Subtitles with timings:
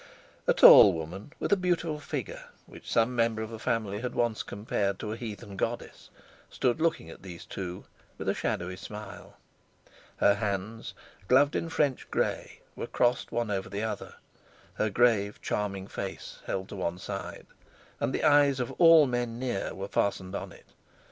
[0.47, 4.41] A tall woman, with a beautiful figure, which some member of the family had once
[4.41, 6.09] compared to a heathen goddess,
[6.49, 7.85] stood looking at these two
[8.17, 9.37] with a shadowy smile.
[10.17, 10.95] Her hands,
[11.27, 14.15] gloved in French grey, were crossed one over the other,
[14.73, 17.45] her grave, charming face held to one side,
[17.99, 20.65] and the eyes of all men near were fastened on it.